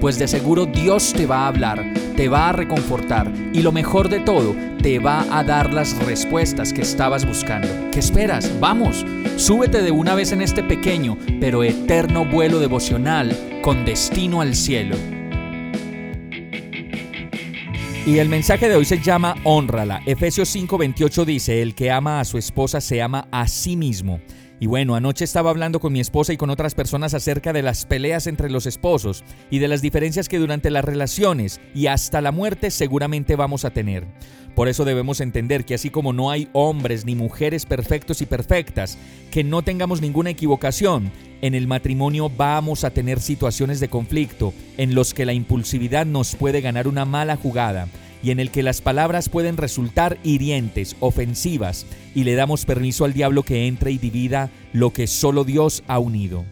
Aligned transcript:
pues 0.00 0.18
de 0.18 0.28
seguro 0.28 0.66
Dios 0.66 1.12
te 1.12 1.26
va 1.26 1.44
a 1.44 1.48
hablar, 1.48 1.92
te 2.16 2.28
va 2.28 2.48
a 2.48 2.52
reconfortar 2.52 3.32
y 3.52 3.62
lo 3.62 3.72
mejor 3.72 4.08
de 4.08 4.20
todo, 4.20 4.54
te 4.82 4.98
va 4.98 5.26
a 5.30 5.42
dar 5.44 5.72
las 5.72 5.96
respuestas 6.04 6.72
que 6.72 6.82
estabas 6.82 7.26
buscando. 7.26 7.68
¿Qué 7.92 8.00
esperas? 8.00 8.52
Vamos, 8.60 9.04
súbete 9.36 9.82
de 9.82 9.90
una 9.90 10.14
vez 10.14 10.32
en 10.32 10.42
este 10.42 10.62
pequeño 10.62 11.16
pero 11.40 11.64
eterno 11.64 12.24
vuelo 12.24 12.58
devocional 12.58 13.60
con 13.62 13.84
destino 13.84 14.40
al 14.40 14.54
cielo. 14.54 14.96
Y 18.06 18.20
el 18.20 18.28
mensaje 18.28 18.68
de 18.68 18.76
hoy 18.76 18.84
se 18.84 19.00
llama 19.00 19.34
Honrala. 19.42 20.00
Efesios 20.06 20.54
5:28 20.54 21.24
dice, 21.24 21.60
el 21.60 21.74
que 21.74 21.90
ama 21.90 22.20
a 22.20 22.24
su 22.24 22.38
esposa 22.38 22.80
se 22.80 23.02
ama 23.02 23.26
a 23.32 23.48
sí 23.48 23.76
mismo. 23.76 24.20
Y 24.58 24.66
bueno, 24.66 24.94
anoche 24.94 25.24
estaba 25.24 25.50
hablando 25.50 25.80
con 25.80 25.92
mi 25.92 26.00
esposa 26.00 26.32
y 26.32 26.38
con 26.38 26.48
otras 26.48 26.74
personas 26.74 27.12
acerca 27.12 27.52
de 27.52 27.62
las 27.62 27.84
peleas 27.84 28.26
entre 28.26 28.48
los 28.48 28.64
esposos 28.64 29.22
y 29.50 29.58
de 29.58 29.68
las 29.68 29.82
diferencias 29.82 30.28
que 30.28 30.38
durante 30.38 30.70
las 30.70 30.84
relaciones 30.84 31.60
y 31.74 31.88
hasta 31.88 32.22
la 32.22 32.32
muerte 32.32 32.70
seguramente 32.70 33.36
vamos 33.36 33.66
a 33.66 33.70
tener. 33.70 34.06
Por 34.54 34.68
eso 34.68 34.86
debemos 34.86 35.20
entender 35.20 35.66
que 35.66 35.74
así 35.74 35.90
como 35.90 36.14
no 36.14 36.30
hay 36.30 36.48
hombres 36.54 37.04
ni 37.04 37.14
mujeres 37.14 37.66
perfectos 37.66 38.22
y 38.22 38.26
perfectas, 38.26 38.96
que 39.30 39.44
no 39.44 39.60
tengamos 39.60 40.00
ninguna 40.00 40.30
equivocación, 40.30 41.12
en 41.42 41.54
el 41.54 41.66
matrimonio 41.66 42.30
vamos 42.34 42.84
a 42.84 42.90
tener 42.90 43.20
situaciones 43.20 43.78
de 43.80 43.88
conflicto 43.88 44.54
en 44.78 44.94
los 44.94 45.12
que 45.12 45.26
la 45.26 45.34
impulsividad 45.34 46.06
nos 46.06 46.34
puede 46.34 46.62
ganar 46.62 46.88
una 46.88 47.04
mala 47.04 47.36
jugada 47.36 47.88
y 48.26 48.32
en 48.32 48.40
el 48.40 48.50
que 48.50 48.64
las 48.64 48.80
palabras 48.80 49.28
pueden 49.28 49.56
resultar 49.56 50.18
hirientes, 50.24 50.96
ofensivas, 50.98 51.86
y 52.12 52.24
le 52.24 52.34
damos 52.34 52.64
permiso 52.64 53.04
al 53.04 53.12
diablo 53.12 53.44
que 53.44 53.68
entre 53.68 53.92
y 53.92 53.98
divida 53.98 54.50
lo 54.72 54.92
que 54.92 55.06
solo 55.06 55.44
Dios 55.44 55.84
ha 55.86 56.00
unido. 56.00 56.44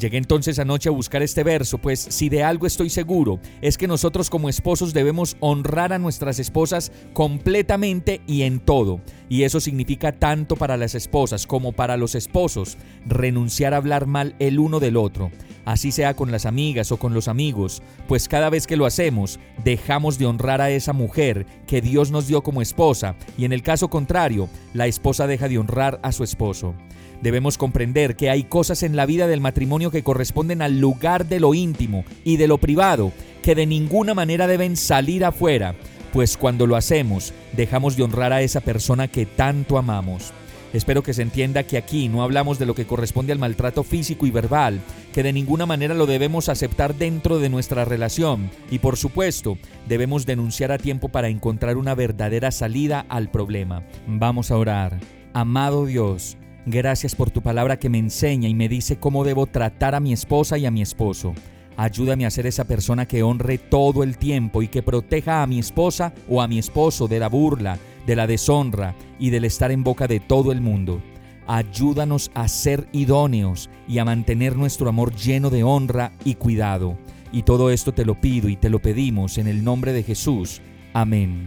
Llegué 0.00 0.16
entonces 0.16 0.58
anoche 0.58 0.88
a 0.88 0.92
buscar 0.92 1.22
este 1.22 1.44
verso, 1.44 1.78
pues 1.78 2.00
si 2.00 2.30
de 2.30 2.42
algo 2.42 2.66
estoy 2.66 2.90
seguro, 2.90 3.38
es 3.60 3.78
que 3.78 3.86
nosotros 3.86 4.28
como 4.28 4.48
esposos 4.48 4.92
debemos 4.92 5.36
honrar 5.38 5.92
a 5.92 6.00
nuestras 6.00 6.40
esposas 6.40 6.90
completamente 7.12 8.22
y 8.26 8.42
en 8.42 8.58
todo. 8.58 9.00
Y 9.30 9.44
eso 9.44 9.60
significa 9.60 10.10
tanto 10.10 10.56
para 10.56 10.76
las 10.76 10.96
esposas 10.96 11.46
como 11.46 11.70
para 11.70 11.96
los 11.96 12.16
esposos, 12.16 12.76
renunciar 13.06 13.72
a 13.72 13.76
hablar 13.76 14.06
mal 14.06 14.34
el 14.40 14.58
uno 14.58 14.80
del 14.80 14.96
otro, 14.96 15.30
así 15.64 15.92
sea 15.92 16.14
con 16.14 16.32
las 16.32 16.46
amigas 16.46 16.90
o 16.90 16.96
con 16.96 17.14
los 17.14 17.28
amigos, 17.28 17.80
pues 18.08 18.26
cada 18.26 18.50
vez 18.50 18.66
que 18.66 18.76
lo 18.76 18.86
hacemos, 18.86 19.38
dejamos 19.62 20.18
de 20.18 20.26
honrar 20.26 20.60
a 20.60 20.70
esa 20.70 20.92
mujer 20.92 21.46
que 21.68 21.80
Dios 21.80 22.10
nos 22.10 22.26
dio 22.26 22.42
como 22.42 22.60
esposa, 22.60 23.14
y 23.38 23.44
en 23.44 23.52
el 23.52 23.62
caso 23.62 23.88
contrario, 23.88 24.48
la 24.74 24.88
esposa 24.88 25.28
deja 25.28 25.48
de 25.48 25.58
honrar 25.58 26.00
a 26.02 26.10
su 26.10 26.24
esposo. 26.24 26.74
Debemos 27.22 27.56
comprender 27.56 28.16
que 28.16 28.30
hay 28.30 28.42
cosas 28.42 28.82
en 28.82 28.96
la 28.96 29.06
vida 29.06 29.28
del 29.28 29.40
matrimonio 29.40 29.92
que 29.92 30.02
corresponden 30.02 30.60
al 30.60 30.80
lugar 30.80 31.28
de 31.28 31.38
lo 31.38 31.54
íntimo 31.54 32.04
y 32.24 32.36
de 32.36 32.48
lo 32.48 32.58
privado, 32.58 33.12
que 33.44 33.54
de 33.54 33.66
ninguna 33.66 34.12
manera 34.12 34.48
deben 34.48 34.76
salir 34.76 35.24
afuera, 35.24 35.76
pues 36.12 36.36
cuando 36.36 36.66
lo 36.66 36.76
hacemos, 36.76 37.32
dejamos 37.52 37.96
de 37.96 38.02
honrar 38.02 38.32
a 38.32 38.42
esa 38.42 38.60
persona 38.60 39.08
que 39.08 39.26
tanto 39.26 39.78
amamos. 39.78 40.32
Espero 40.72 41.02
que 41.02 41.14
se 41.14 41.22
entienda 41.22 41.64
que 41.64 41.76
aquí 41.76 42.08
no 42.08 42.22
hablamos 42.22 42.58
de 42.58 42.66
lo 42.66 42.74
que 42.74 42.86
corresponde 42.86 43.32
al 43.32 43.40
maltrato 43.40 43.82
físico 43.82 44.26
y 44.26 44.30
verbal, 44.30 44.80
que 45.12 45.24
de 45.24 45.32
ninguna 45.32 45.66
manera 45.66 45.94
lo 45.94 46.06
debemos 46.06 46.48
aceptar 46.48 46.94
dentro 46.94 47.40
de 47.40 47.48
nuestra 47.48 47.84
relación 47.84 48.50
y 48.70 48.78
por 48.78 48.96
supuesto 48.96 49.58
debemos 49.88 50.26
denunciar 50.26 50.70
a 50.70 50.78
tiempo 50.78 51.08
para 51.08 51.28
encontrar 51.28 51.76
una 51.76 51.96
verdadera 51.96 52.52
salida 52.52 53.04
al 53.08 53.30
problema. 53.30 53.82
Vamos 54.06 54.52
a 54.52 54.56
orar. 54.56 55.00
Amado 55.32 55.86
Dios, 55.86 56.36
Gracias 56.66 57.14
por 57.14 57.30
tu 57.30 57.40
palabra 57.40 57.78
que 57.78 57.88
me 57.88 57.98
enseña 57.98 58.48
y 58.48 58.54
me 58.54 58.68
dice 58.68 58.96
cómo 58.96 59.24
debo 59.24 59.46
tratar 59.46 59.94
a 59.94 60.00
mi 60.00 60.12
esposa 60.12 60.58
y 60.58 60.66
a 60.66 60.70
mi 60.70 60.82
esposo. 60.82 61.34
Ayúdame 61.80 62.26
a 62.26 62.30
ser 62.30 62.46
esa 62.46 62.64
persona 62.64 63.06
que 63.06 63.22
honre 63.22 63.56
todo 63.56 64.02
el 64.02 64.18
tiempo 64.18 64.60
y 64.60 64.68
que 64.68 64.82
proteja 64.82 65.42
a 65.42 65.46
mi 65.46 65.58
esposa 65.58 66.12
o 66.28 66.42
a 66.42 66.46
mi 66.46 66.58
esposo 66.58 67.08
de 67.08 67.18
la 67.18 67.30
burla, 67.30 67.78
de 68.06 68.16
la 68.16 68.26
deshonra 68.26 68.94
y 69.18 69.30
del 69.30 69.46
estar 69.46 69.70
en 69.70 69.82
boca 69.82 70.06
de 70.06 70.20
todo 70.20 70.52
el 70.52 70.60
mundo. 70.60 71.00
Ayúdanos 71.46 72.30
a 72.34 72.48
ser 72.48 72.86
idóneos 72.92 73.70
y 73.88 73.96
a 73.96 74.04
mantener 74.04 74.56
nuestro 74.56 74.90
amor 74.90 75.14
lleno 75.14 75.48
de 75.48 75.64
honra 75.64 76.12
y 76.22 76.34
cuidado. 76.34 76.98
Y 77.32 77.44
todo 77.44 77.70
esto 77.70 77.94
te 77.94 78.04
lo 78.04 78.20
pido 78.20 78.50
y 78.50 78.56
te 78.56 78.68
lo 78.68 78.80
pedimos 78.80 79.38
en 79.38 79.46
el 79.46 79.64
nombre 79.64 79.94
de 79.94 80.02
Jesús. 80.02 80.60
Amén. 80.92 81.46